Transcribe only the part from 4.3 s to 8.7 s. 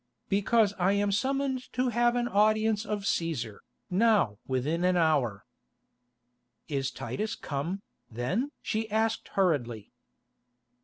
within an hour." "Is Titus come, then?"